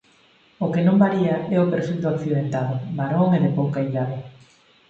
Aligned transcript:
O 0.65 0.67
que 0.73 0.81
non 0.87 1.01
varía 1.03 1.35
é 1.55 1.57
o 1.59 1.69
perfil 1.73 1.97
do 2.01 2.11
accidentado, 2.13 2.75
varón 2.99 3.29
e 3.37 3.39
de 3.45 3.51
pouca 3.59 3.85
idade. 3.89 4.17